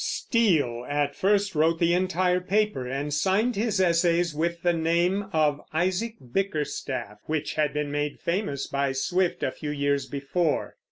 [0.03, 5.61] Steele at first wrote the entire paper and signed his essays with the name of
[5.75, 10.75] Isaac Bickerstaff, which had been made famous by Swift a few years before.